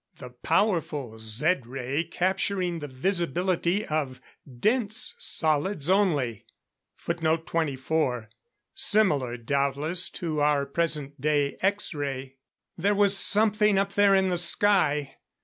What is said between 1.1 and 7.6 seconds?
Zed ray, capturing the visibility of dense solids only. [Footnote